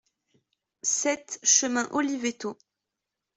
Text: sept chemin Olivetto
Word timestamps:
sept 0.99 1.29
chemin 1.53 1.85
Olivetto 1.97 2.49